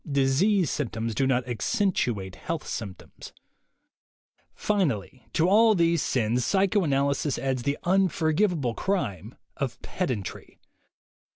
Disease 0.11 0.71
symptoms 0.71 1.13
do 1.13 1.27
not 1.27 1.47
"accentuate" 1.47 2.35
health 2.35 2.65
symptoms. 2.65 3.33
Finally, 4.55 5.27
to 5.33 5.47
all 5.47 5.75
these 5.75 6.01
sins, 6.01 6.43
psychoanalysis 6.43 7.37
adds 7.37 7.61
the 7.61 7.77
unforgivable 7.83 8.73
crime 8.73 9.35
of 9.57 9.79
pedantry. 9.83 10.59